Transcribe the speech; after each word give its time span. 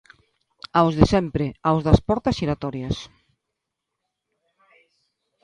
Aos 0.79 0.93
de 0.99 1.05
sempre, 1.13 1.45
aos 1.67 1.81
das 1.87 1.99
portas 2.07 2.37
xiratorias. 2.39 2.95